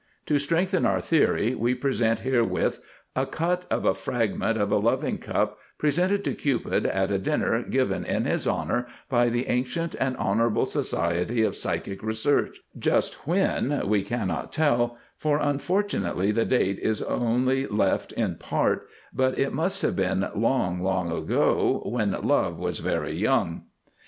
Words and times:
To 0.25 0.39
strengthen 0.39 0.83
our 0.83 0.99
theory 0.99 1.53
we 1.53 1.75
present 1.75 2.21
herewith 2.21 2.79
a 3.15 3.27
cut 3.27 3.65
of 3.69 3.85
a 3.85 3.93
fragment 3.93 4.57
of 4.59 4.71
a 4.71 4.77
loving 4.79 5.19
cup 5.19 5.59
presented 5.77 6.23
to 6.23 6.33
Cupid 6.33 6.87
at 6.87 7.11
a 7.11 7.19
dinner 7.19 7.61
given 7.61 8.03
in 8.05 8.25
his 8.25 8.47
honor 8.47 8.87
by 9.09 9.29
the 9.29 9.47
Ancient 9.47 9.93
and 9.99 10.17
Honorable 10.17 10.65
Society 10.65 11.43
of 11.43 11.55
Psychic 11.55 12.01
Research, 12.01 12.61
just 12.79 13.27
when 13.27 13.87
we 13.87 14.01
cannot 14.01 14.51
tell, 14.51 14.97
for 15.17 15.37
unfortunately 15.37 16.31
the 16.31 16.45
date 16.45 16.79
is 16.79 17.03
only 17.03 17.67
left 17.67 18.11
in 18.13 18.37
part, 18.37 18.87
but 19.13 19.37
it 19.37 19.53
must 19.53 19.83
have 19.83 19.95
been 19.95 20.27
long, 20.33 20.81
long 20.81 21.11
ago 21.11 21.83
when 21.85 22.09
Love 22.23 22.57
was 22.57 22.79
very 22.79 23.15
young. 23.15 23.65